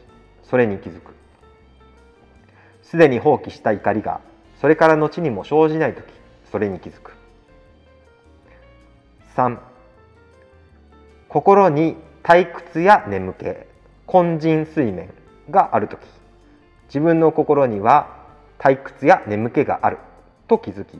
[0.42, 1.14] それに気づく。
[2.82, 4.20] すでに放棄した怒りが
[4.60, 6.04] それから後にも生じない時
[6.50, 7.12] それに気づく。
[9.36, 9.58] 3
[11.28, 13.44] 心に退屈や眠気
[14.12, 15.12] 根人水面
[15.50, 16.00] がある時
[16.88, 18.16] 自分の心には
[18.58, 19.98] 退屈や眠気がある
[20.48, 20.98] と気づき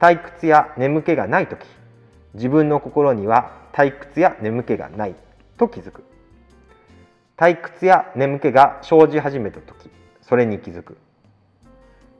[0.00, 1.64] 退屈や眠気がない時
[2.34, 5.14] 自分の心には退屈や眠気がない
[5.56, 6.04] と気づく。
[7.36, 10.96] 退屈や眠気が生じ始めた時それに気づく。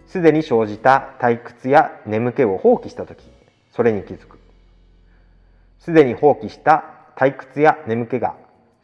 [0.07, 3.25] すでに生じた退屈や眠気を放棄した時
[3.73, 4.39] それに気づく。
[5.81, 6.85] すでに放棄した
[7.17, 8.37] 退屈や眠気が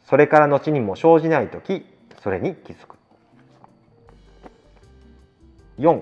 [0.05, 1.85] それから後にも生じない時
[2.21, 2.97] それに気づく。
[5.79, 6.01] 4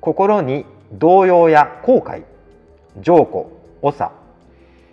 [0.00, 2.24] 心に動揺や後悔。
[2.98, 3.46] 浄固
[3.82, 4.12] 長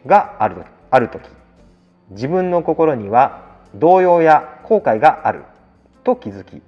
[0.05, 1.27] があるある時
[2.11, 5.43] 自分の心には動揺や後悔がある
[6.03, 6.61] と気づき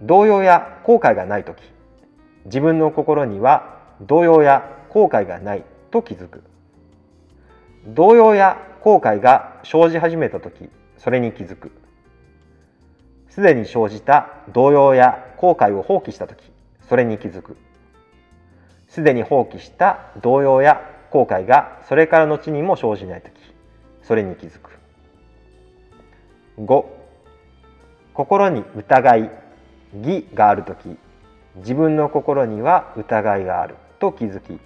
[0.00, 1.62] 動揺や後悔がない時
[2.44, 6.42] 自分の心には動揺や後悔がないと気づく。
[7.86, 11.70] 動揺や後悔が生じ始めた時それに気づく。
[13.28, 16.42] すでに生じた動揺や後悔を放棄した時
[16.88, 17.56] それに気づく。
[18.92, 23.32] すでに放棄した動揺や後悔がそれから後にも生じない時
[24.02, 24.70] それに気づく。
[26.58, 26.84] 5
[28.12, 29.30] 心に疑い
[29.98, 30.98] 義がある時
[31.56, 34.60] 自分の心には疑いがあると気づき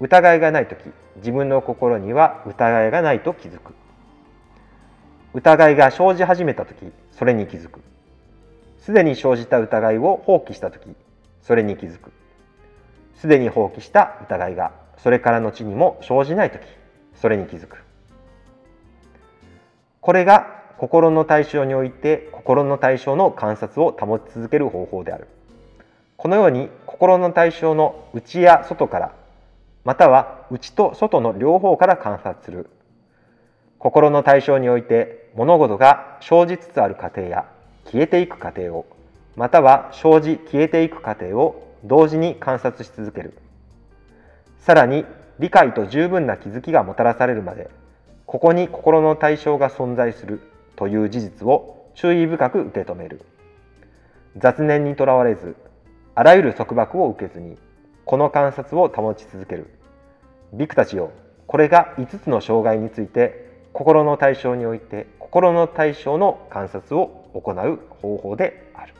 [0.00, 3.74] 疑いがない時自分の心には疑いがないと気づく。
[5.34, 7.80] 疑いが生じ始めた時それに気づく。
[8.80, 10.88] すでに生じた疑いを放棄した時
[11.42, 12.10] それに気づく。
[13.20, 16.62] すでに放棄した疑いがそれから後にも生じない時
[17.20, 17.78] それに気づく。
[20.00, 25.26] これが心の対象において心の対象の観察を保ち続ける方法である。
[26.16, 29.12] このように心の対象の内や外から
[29.84, 32.70] または内と外の両方から観察する。
[33.78, 37.46] 心の対象において物事が生じつつある過程や
[37.84, 38.86] 消えていく過程を
[39.36, 43.34] または生じ消えていく過程を同時に観察し続ける。
[44.58, 45.06] さらに
[45.38, 47.70] 理解と十分な気づきがもたらされるまで
[48.26, 50.40] ここに心の対象が存在する
[50.76, 53.22] という事実を注意深く受け止める。
[54.36, 55.56] 雑念にとらわれず
[56.14, 57.56] あらゆる束縛を受けずに
[58.04, 59.70] この観察を保ち続ける。
[60.52, 61.10] ビクたちよ
[61.46, 68.97] これが5つの障害について心の対象において心の対象の観察を行う方法である。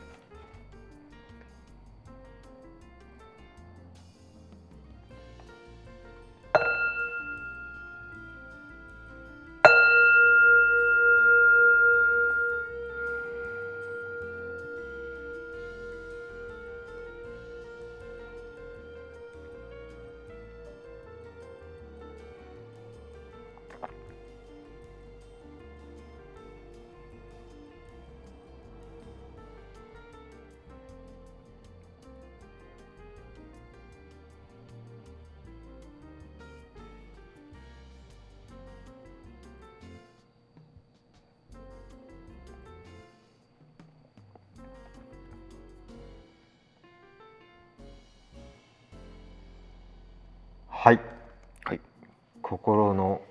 [52.69, 53.21] 心の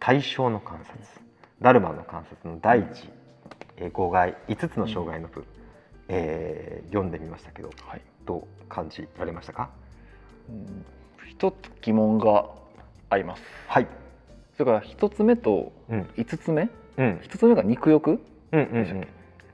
[0.00, 0.98] 対象の観察
[1.62, 3.08] ダルマの観察の第一、
[3.76, 5.44] えー、5害5つの障害の部、
[6.08, 8.00] えー読んでみましたけどはい。
[8.26, 9.70] どう感じられましたか？
[10.48, 10.84] うん。
[11.28, 12.46] 一つ疑問が
[13.08, 13.42] あります。
[13.68, 13.86] はい、
[14.56, 16.08] それから一つ目とうん。
[16.16, 16.68] 五つ目？
[16.96, 18.20] うん、一つ目が肉欲？
[18.50, 19.06] うんうんうん。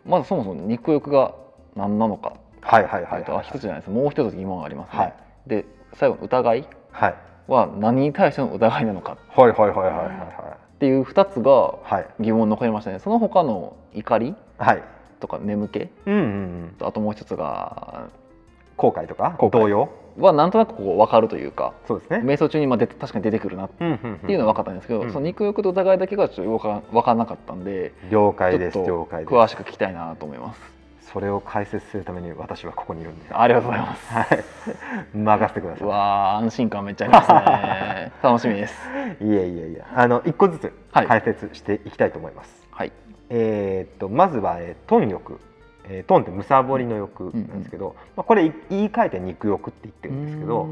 [0.07, 1.35] まずそもそも肉欲が
[1.75, 2.33] 何なのか。
[2.63, 3.91] はいはいはいはい一つじゃないです。
[3.91, 5.15] もう一つ疑問がありますね、はい。
[5.47, 6.69] で最後の疑い？
[6.93, 7.15] はい
[7.49, 9.17] は何に対しての疑いなのか。
[9.29, 11.75] はいはいはいはいはっていう2つが
[12.21, 12.99] 疑問残りましたね。
[12.99, 14.83] その他の怒りはい。
[15.21, 16.23] とか眠気うんうんう
[16.67, 16.75] ん。
[16.79, 18.09] とあともう一つが
[18.77, 19.39] 後悔とか？
[19.51, 19.89] 動揺？
[20.19, 22.19] はなんとなくこう分かるというかそうですね。
[22.19, 25.13] 瞑想中にまあ出て確かに出てくるなっていうのは分かったんですけど、うん。
[25.13, 28.79] その肉欲と疑いだけがちょっと分からなかったんで了解です。
[28.79, 30.76] 詳しく聞きたいなと思います
[31.17, 33.33] それを解説するために私はここにいるんで。
[33.33, 34.13] ありがとうございます。
[34.13, 34.45] はい。
[35.17, 38.13] 任せてくださうわー安心感めっちゃありますね。
[38.23, 38.79] 楽しみです。
[39.23, 39.85] いいえいえいえ。
[39.95, 41.07] あの一個ずつはい。
[41.07, 42.93] 解説していきたいと思います、はい。
[43.31, 45.41] えーっとまずは、えー、トン欲、
[45.85, 50.69] えー、トンってむさぼりの欲なんですけど、まあ、これい言い換えて肉欲って言ってるんですけど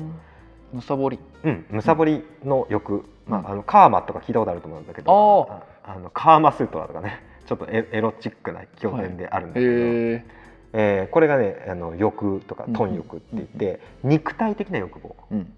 [0.74, 1.64] むさぼりうん。
[1.70, 3.46] むさぼりの欲、まうん。
[3.46, 5.48] あ、あのカーマとか聞いたことあると思うんだけど。
[5.50, 9.70] ああのカーマスートラとかねちょっとエエロチックな経典であるんだけど、へ
[10.12, 10.24] え
[10.72, 15.14] えーこれがねあの欲とかトン欲って言って、肉体的な欲望。
[15.30, 15.52] うん。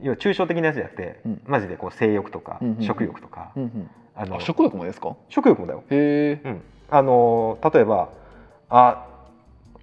[0.00, 1.42] 要は抽象的なやつじゃなくて、うん。
[1.46, 2.82] マジでこう性欲とか、うんうんうん。
[2.84, 3.90] 食欲とか、うんうん。
[4.14, 5.16] あのあ食欲もですか？
[5.28, 8.10] 食欲もだよ、へえうん、あのー例えば
[8.68, 9.06] あ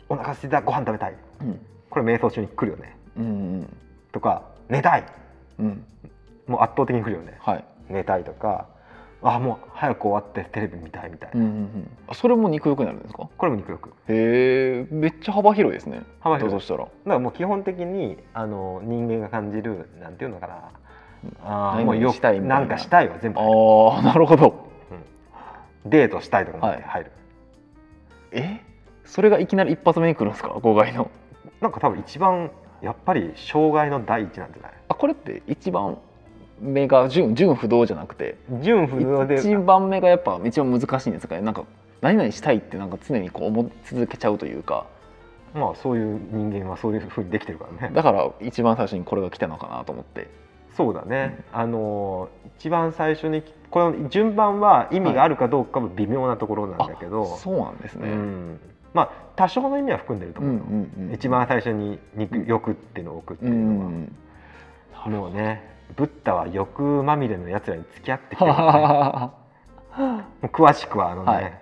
[0.08, 1.16] お腹空いたご飯食べたい。
[1.42, 1.60] うん。
[1.90, 2.98] これ瞑想中に来るよね。
[3.18, 3.78] うん
[4.12, 5.06] とか寝たい。
[5.60, 5.86] うんうん。
[6.48, 7.38] もう圧倒的に来るよね。
[7.40, 7.66] はい。
[7.90, 8.68] 寝たいとか
[9.28, 11.90] あもう早く終わってテレビ見たいみたいな、うんうんうん。
[12.08, 13.28] あそれも肉欲になるんですか？
[13.38, 13.90] これも肉欲。
[13.90, 16.04] へえめっちゃ幅広いですね。
[16.20, 16.54] 幅広い。
[16.54, 16.82] だとしたら。
[16.82, 20.72] だからもう基本的にあの人間が感じるなんていうのかな。
[21.44, 22.60] あもうよしたいみな。
[22.60, 24.64] なんかしたいは全部ああなるほど。
[25.88, 27.12] デートしたいとかも入る、
[28.32, 28.60] え？
[29.06, 30.50] それがいきなり一発目に来るんですか？
[30.50, 31.10] 号外の。
[31.62, 34.72] なんか多分一番やっぱり障害の第一なんじゃない？
[34.88, 35.98] あこれって一番
[36.60, 38.38] 目が順順不動じゃなくて。
[38.62, 39.36] 純不動で。
[39.36, 41.42] 一番目がやっぱ一番難しいんですかね。
[41.42, 41.64] なんか
[42.02, 44.86] 何々したいってなんか常にこう思い続けちゃうというか。
[45.54, 47.94] まあそういう人間はそういうふうにできてるからね。
[47.94, 50.28] だから一番最初にこれが来たのかなと思って。
[50.76, 58.60] そうだね、あの一番最初にこの順番は意味があるかどうかも微妙なところなんだけど、そうなんですね、うん。
[58.94, 60.44] まあ多少の意味は含んでるとう。
[60.44, 61.14] ん思うよ、うんうん。
[61.14, 65.12] 一番最初に肉欲っていうのを置くってういうのは、ん。
[65.14, 69.32] もうねブッダは欲まみれのやつらに付き合ってきてね、 も
[70.44, 71.62] う詳しくはあのね、はい。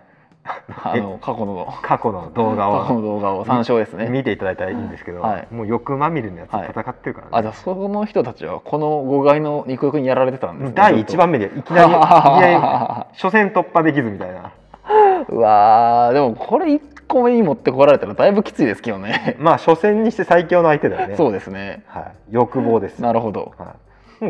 [0.83, 1.73] あの過去の。
[1.81, 4.07] 過去の動画過去のを動画を参照ですね。
[4.09, 5.47] 見ていただいたらいいんですけど、はい。
[5.51, 10.73] もう欲まみれのやつと戦ってるからね、あじゃあその人たちはこの誤解の肉欲にやられてたんですね。
[10.75, 12.55] 第1番目でいきなりいきなり
[13.13, 14.51] 初戦突破できずみたいな。
[15.29, 19.37] うわーでもこれ1個目に持ってこられたらだいぶきついですけどね。
[19.39, 21.15] まあ初戦にして最強の相手だよね。
[21.15, 21.83] そうですね。
[21.87, 22.99] はい、欲望です。
[22.99, 23.53] なるほど。
[23.57, 23.67] はい、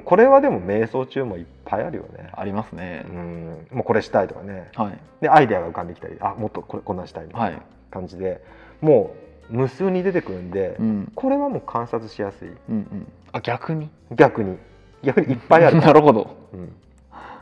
[0.05, 2.29] これはでも瞑想中もいっぱいあるよね。
[2.33, 3.05] ありますね。
[3.07, 3.67] うん。
[3.71, 4.69] もうこれしたいとかね。
[4.75, 4.99] はい。
[5.21, 7.61] でアイデアが浮かんできたりあもっとこれこんなんしたいみたいはない。
[7.91, 8.41] 感じで、
[8.81, 9.15] も
[9.51, 11.11] う無数に出てくるんで、うん。
[11.15, 12.49] これはもう観察しやすい。
[12.49, 13.07] うんうん。
[13.31, 13.89] あ逆に？
[14.15, 14.57] 逆に。
[15.03, 16.35] 逆にいっぱいある、 なるほど。
[16.53, 16.71] うん、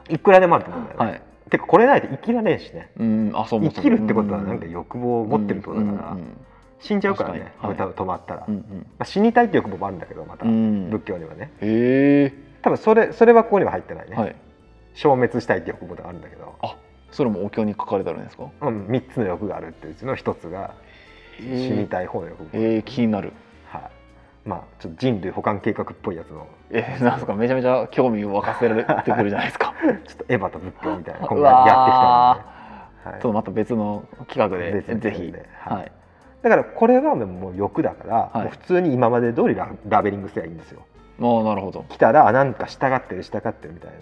[0.10, 1.22] いくらでもあると思うんだよね、はい。
[1.50, 2.92] てかこれないと生きられんしね。
[3.00, 3.32] うん。
[3.34, 6.38] あそうも生きるってことはなんか欲望を持ってるってことだから、うんうん
[6.82, 8.88] 死んじゃうからね止まったら、まうんうん。
[9.00, 10.90] あ、死にたいって欲望もあるんだけどまた、うん。
[10.90, 11.52] 仏教にはね。
[11.62, 12.34] へえ。
[12.62, 14.36] 多分それそれはここには入ってないね、はい。
[14.94, 16.76] 消滅したいって欲望があるんだけど、あ
[17.12, 18.50] それもお経に書かれてあるんですか？
[18.62, 20.74] うん、3つの欲があるっていううちの1つが
[21.40, 23.34] 死にいたい方の欲望、えー、気になる。
[23.66, 23.82] はい、
[24.46, 26.48] まあちょっと人類保管計画っぽいやつの。
[26.72, 27.36] えー、なんですか？
[27.36, 29.74] めちゃめちゃ興味を沸かせられてくるじゃないですか。
[30.08, 32.46] ちょっとエヴァと仏教みたいな今う後やっていきわ
[33.04, 35.34] たいので、ちょっとまた別の企画でぜひ。
[35.66, 35.92] はい
[36.42, 38.38] だからこれはもう欲だから、はい。
[38.44, 40.82] もう普通に今まで通りララベリングすればいいんですよ。
[41.22, 41.86] ああなるほど。
[41.90, 43.98] 来たらあなんか従ってる従ってるみたいな。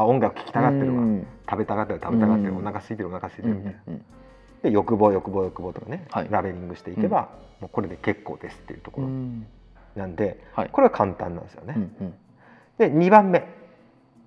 [0.00, 1.00] あ音楽聴きたがってるわ。
[1.00, 1.26] うん。
[1.48, 2.52] 食べたがってる食べたがってる。
[2.52, 2.58] うん。
[2.58, 4.04] お腹空いてるお腹空いてうんるみたいな、うん。
[4.62, 6.28] で欲望欲望欲望とかね、はい。
[6.30, 7.28] ラベリングしていけば、
[7.60, 9.46] もうこれで結構ですっていうところうん。
[9.94, 10.68] なんで、はい。
[10.70, 12.14] これは簡単なんですよね、うんうん。
[12.78, 13.46] で2番目、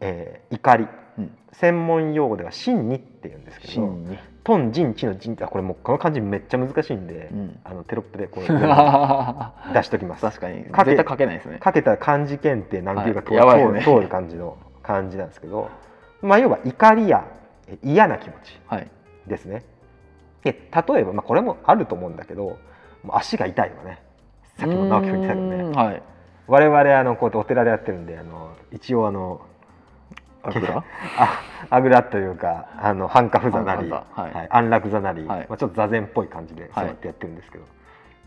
[0.01, 0.88] えー怒り。
[1.17, 1.31] うん。
[1.51, 4.17] 専門用語では真にって言うんですけど真に。
[4.43, 7.59] トンジンチのジンあこれもうこの漢字めっちゃ難しいんで、うん。
[7.63, 8.59] あのテロップでこう確
[9.73, 10.39] 出しときます。
[10.39, 10.63] かに。
[10.63, 11.57] 絶かけ対書けないですね。
[11.59, 13.73] かけたら漢字検定何級か通,、はい。
[13.73, 13.81] ね。
[13.81, 15.69] 通る感じの漢字なんですけど、
[16.21, 17.25] まあ、要は怒りや
[17.67, 18.88] え嫌な気持ちはい。
[19.27, 19.63] ですね。
[20.43, 22.57] で例えば、まあ、これもあると思うんだけど
[23.09, 24.01] 足が痛いわね。
[24.57, 25.83] さっきも直樹君言ってたけどね。
[25.83, 26.01] はい。
[26.47, 29.41] 我々あのこうやってお寺でやってるんであの一応あの
[30.43, 30.84] あぐら？
[31.17, 34.47] ああぐらというかあの半角座なり、はい。
[34.49, 35.45] 安楽座なり、はい。
[35.49, 37.65] まあ、ちょっと座禅っぽい感じで座ってやってるんですけど、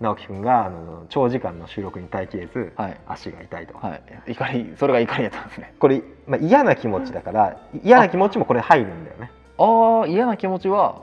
[0.01, 2.97] 直樹君があの長時間の収録に耐えきれず、はい。
[3.09, 4.03] 足が痛いと、はい。
[4.33, 5.75] 怒りそれが怒りやったんですね。
[5.79, 9.31] これ、まあ、嫌な気持ちだから嫌な気持ちもこれ入るんだよね。
[9.59, 10.97] ああ嫌な気持ちは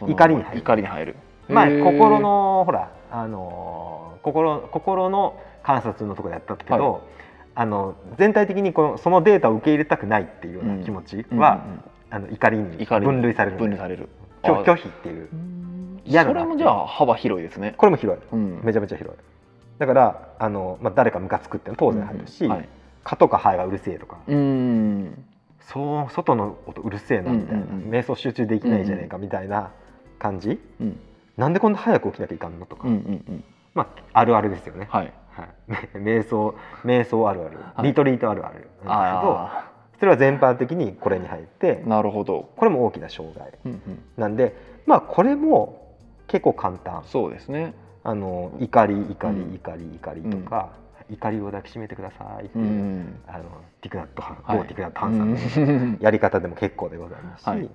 [0.00, 0.58] 怒りに入る。
[0.60, 1.16] 怒りに入る。
[1.48, 7.00] まあ心のほらあのー心心の観察のところでやったけど、は
[7.56, 14.08] あの全体的にこのそのデータを受け入れたくないっていうような気持ちは、うんうんあの怒りに分類される分類される。
[14.42, 15.28] 拒あ拒否っていう
[16.04, 17.74] 嫌だなそれもじゃあ幅広いですね。
[17.76, 18.22] これも広い。
[18.32, 18.60] うん。
[18.62, 19.18] めちゃめちゃ広い。
[19.78, 22.68] だからあの、まあ、誰かムカつくっていうのは当然入るし、うんはい。
[23.02, 25.24] 蚊とかハエがうるせえとか、うん。
[25.60, 27.90] そう外の音うるせえなみたいな、うんうんうん。
[27.90, 29.72] 瞑想集中できないじゃねえかみたいな
[30.20, 31.00] 感じ、うん。
[31.36, 33.44] なんでこんな早く起きなきゃいかんのとか、うんうんうん。
[33.74, 35.48] まああるあるですよね、はいはい、
[35.98, 37.88] 瞑想瞑想あるある、はい。
[37.88, 38.54] リトリートあるある。
[38.54, 42.50] なんですけどあそれは全般的にこれに入ってあなるほど。
[42.56, 43.52] これも大きな障害。
[43.64, 43.80] うんうん。
[44.16, 44.54] なんで
[44.86, 45.86] まあこれも
[46.26, 47.02] 結構簡単。
[47.04, 47.74] そうですね。
[48.04, 49.50] あの怒り怒うん。
[49.52, 50.70] り怒り怒りとか、
[51.10, 53.44] 怒りを抱きしめてくださいっていう、うんあの
[53.80, 54.58] ティクナットハン、はい。
[54.58, 55.98] 某ティクナットハンさんのうん。
[56.02, 57.68] やり方でも結構でございますし、はい。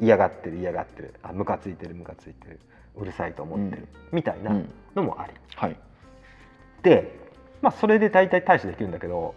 [0.00, 1.14] 嫌がってる嫌がってる。
[1.22, 2.60] あムカついてるムカついてる。
[2.96, 4.68] うるさいと思ってる、みたいなうん。
[4.94, 5.32] のもあり。
[5.54, 5.76] はい
[6.82, 7.18] で、
[7.62, 9.34] まあ、それで大体対処できるんだけど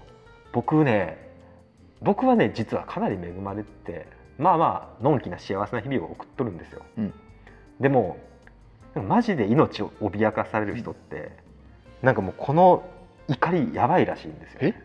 [0.51, 1.29] 僕ね
[2.01, 6.81] 僕はね実はかなり恵まれてまあまあのんきな幸せな日々を送っとるんですよ。
[6.97, 7.13] うん
[7.79, 8.17] でも
[8.95, 11.31] マジで命を脅かされる人って
[12.01, 12.83] なんかもうこの
[13.27, 14.83] 怒りやばいらしいんですよ、ね。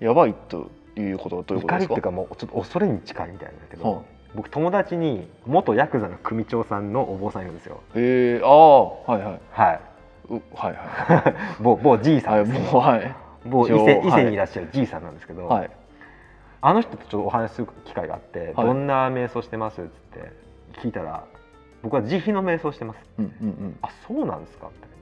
[0.00, 1.78] やばいということはどういうことですか？
[1.78, 4.02] 怒りっていうかもうちょっと恐れに近いみたいなんだけど、は
[4.34, 7.80] 僕友達に元ヤクザの組長さんのお坊さんいるんですよ。
[7.94, 9.80] えー、ああはいはいはい。
[10.28, 13.14] うはいは某某 じいさんですはい
[13.46, 14.24] 某伊勢伊はい。
[14.24, 15.70] 勢にいらっしゃるじいさんなんですけど、はい。
[16.62, 18.66] あの人とちょっとお話しする機会があって、はい。
[18.66, 19.82] どんな瞑想してます？
[19.82, 20.32] っつって
[20.80, 21.24] 聞いたら
[21.82, 23.00] 僕は慈悲の瞑想してます。
[23.18, 24.68] うんうんあそうなんですか？
[24.72, 24.94] みたいな。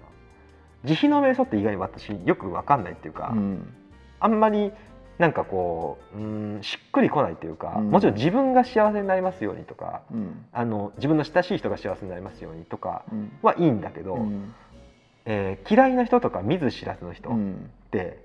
[0.93, 3.39] 慈悲の瞑想って意外に私よく分かんないっていうか、うん。
[3.39, 3.75] うん
[4.19, 4.73] あんまり
[5.19, 7.91] なんかこううんしっくりこないっていうか、うん。
[7.91, 10.45] もちろん自分が幸せになりますようにとかうん。
[10.53, 13.33] あの自分の親しい人が幸せになりますようにとかうん。
[13.43, 14.53] はいいんだけど、うん
[15.25, 17.71] えー嫌いな人とか見ず知らずの人っうん。
[17.91, 18.23] て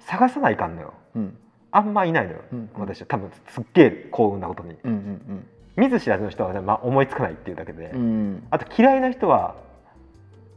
[0.00, 0.94] 探さないかんのよ。
[1.14, 1.36] うん。
[1.72, 4.90] あんまいないのよ、うん私は多分すっげえ幸運なことにうん。
[4.92, 8.02] うん見ず知らずの人は、ねまあ、思いつかないっていうだけで、うんう
[8.34, 9.54] んあと嫌いな人は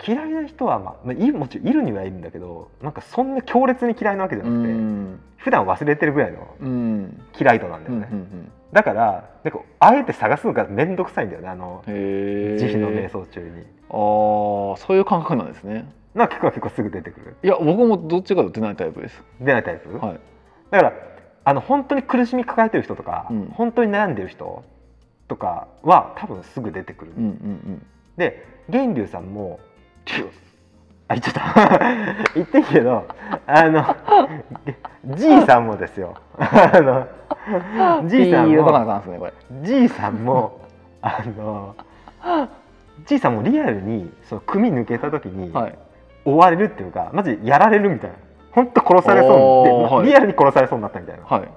[0.06, 5.20] 嫌いな人は、まあもちろんいるにはいるんだけどなんかそんな強烈に嫌いなわけじゃうなくて、ん。
[5.38, 7.22] 普段忘れてるぐらいのうん。
[7.40, 8.52] 嫌い度なんだうんよね、うん。
[8.72, 13.62] だからなんかあえて探すのが面倒くさいんだよねあの慈悲の瞑想中に。
[13.90, 15.92] ああそういう感覚なんですね。
[16.16, 17.36] なんか結構結構すぐ出てくる。
[17.44, 19.24] いや僕もどっちかと出ないタイプです。
[19.40, 20.20] 出ないタイプ、はい。
[20.72, 20.94] だから
[21.46, 23.46] あの本当に苦しみ抱えてる人とか、うん。
[23.54, 24.64] 本当に悩んでる人
[25.28, 27.86] とかは多分すぐ出てくる、うんうん。
[28.18, 29.60] で源流さんも
[31.08, 33.08] あ言っちゃった言っていいけど
[33.46, 33.96] あの
[35.18, 36.16] じいさんもですよ。
[36.38, 37.08] あの
[38.02, 39.32] うんじいさんも
[39.62, 40.60] じいさんも
[41.02, 41.76] あの
[43.06, 45.78] じいさんもリアルにその組抜けた時にはい。
[46.26, 48.16] 追われるっていうかマジやられるみたいな。
[48.54, 51.26] 本当殺されそうで、リアルに殺されそうになったみたいな。
[51.26, 51.50] はい。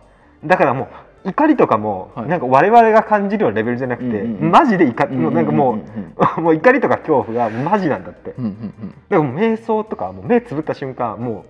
[0.45, 0.89] だからもう
[1.27, 2.29] 怒りとかも、はい。
[2.29, 4.51] なんか我々が感じるようなレベルじゃなくて、うんうんうん。
[4.53, 8.51] マジで怒り、もうなんかもう,、んんもう怒りとか恐怖がマジなんだって、うんうん
[8.81, 11.45] うんでも瞑想とかもう目つぶった瞬間も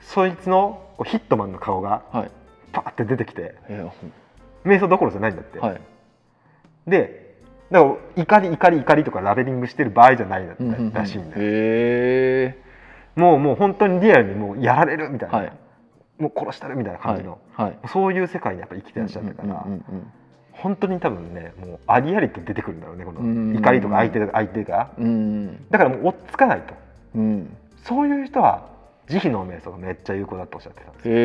[0.00, 2.30] うそいつのヒットマンの顔がはい。
[2.72, 3.92] パーって出てきていや
[4.64, 5.80] 瞑想どころじゃないんだって、はい。
[6.86, 7.34] で
[7.70, 10.92] だから怒り怒り怒りとかラベリングしてる場合じゃないんだって、うんうんうん。
[10.92, 11.42] らしいんだよ。
[11.42, 12.58] へ
[13.16, 15.52] もうもう本当にリアルにもうやられるみたいな、えはい
[16.20, 20.12] もう殺したるみたいな感じの、はいそういう世界にやっぱ生きてらっしゃったから、うんうん
[20.52, 24.90] 本当に多分ねもうありありと出てくるんだろうねこうんの怒りとか相手が相手が。
[24.98, 26.74] うんうんだからもう追っつかないと。
[27.14, 27.22] うん。
[27.22, 28.66] うんそういう人は
[29.08, 31.14] 慈悲の瞑想がめっちゃ有効だとおっしゃってたんですよ。
[31.14, 31.16] へ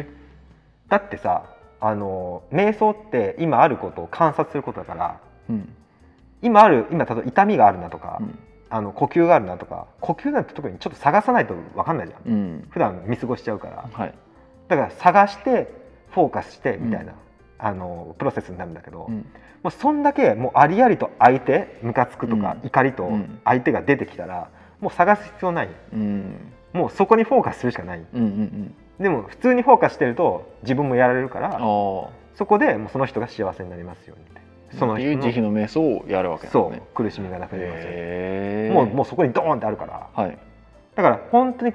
[0.00, 0.06] え
[0.90, 1.44] だってさ
[1.80, 5.74] あの瞑想って今あることを観察することだからうん。
[6.42, 8.38] 今ある今例えば痛みがあるなとか、うん
[8.74, 12.32] あの呼吸があるなとか呼吸なんて特にちょっと探さないと分かんないじゃん。
[12.32, 12.66] うん。
[12.70, 13.88] 普段見過ごしちゃうから。
[13.92, 14.14] はい。
[14.66, 15.72] だから探して
[16.10, 17.14] フォーカスしてみたいな、
[17.56, 19.26] あのプロセスになるんだけど、うん。
[19.62, 22.66] もうそんだけもうありありと相手ムカつくとか、うん。
[22.66, 23.38] 怒りとうん。
[23.44, 24.50] 相手が出てきたら
[24.80, 25.68] もう探す必要ない。
[25.92, 26.52] うん。
[26.72, 28.04] もうそこにフォーカスするしかない。
[28.12, 32.12] うんうんでも普通にフォーカスしてると自分もやられるからそ
[32.46, 34.40] こでもうその人が幸せになりますようにって
[34.78, 36.86] そのいう人の慈悲の瞑想をやるわけなんそうですね。
[36.94, 38.74] 苦しみがなくなりますよ。
[38.74, 40.08] もうもうそこにドーンってあるから。
[40.12, 40.38] はい。
[40.94, 41.72] だから本当に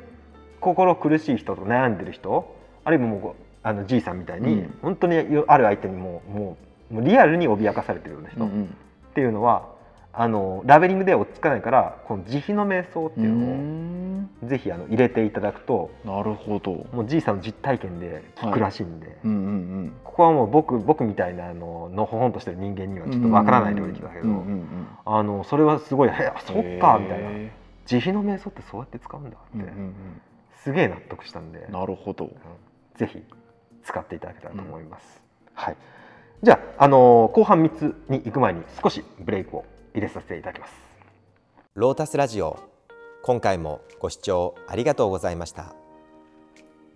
[0.59, 4.77] 心苦しい人と悩んでる人あるいはもうあのじいさんみたいに、うん。
[4.81, 5.15] 本当に
[5.47, 6.57] ある相手にもうも
[6.91, 8.75] うもうリアルに脅かされてるような人っうん。
[9.13, 9.67] ていうのは、
[10.21, 14.29] あのラベリングで追っつかないからこの慈悲の瞑想ってういうのをん。
[14.43, 16.85] ぜひあの入れていただくとなるほど。
[16.91, 27.29] もうじいさんの実体験で聞くらしいんで、うんうんここはもう僕僕みたいなあののほほんとしてる人間にはうんちょっとわからない領域だけど、うんうんうんあのそれはすごい「えあそっか」みたいな。
[27.29, 27.51] へ
[27.85, 29.93] 慈悲の瞑想ってそうやって使うんだって、ーうんうん。
[30.57, 32.29] すげえ納得したんでうんなるほど。
[32.95, 33.23] ぜひ
[33.83, 35.23] 使っていただけたらと思います。
[35.53, 35.77] はい。
[36.43, 40.73] じゃあ、あのー後半3つに行く前に少しブレイクを入れさせていただきます。
[41.75, 42.59] ロータスラジオ
[43.23, 45.75] 今回もご視聴ありがとうございました。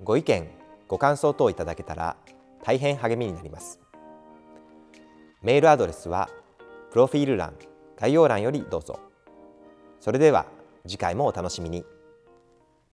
[0.03, 0.49] ご意見
[0.87, 2.17] ご感想等いただけたら
[2.63, 3.79] 大変励みになります。
[5.41, 6.29] メールアドレスは
[6.91, 7.53] プロフィール欄
[7.97, 8.99] 概要欄よりどうぞ。
[9.99, 10.45] それでは
[10.87, 11.85] 次回もお楽しみに。